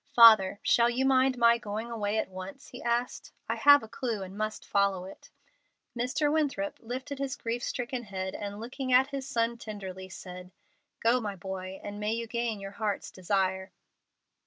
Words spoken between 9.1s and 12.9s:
his son tenderly, said: "Go, my boy, and may you gain your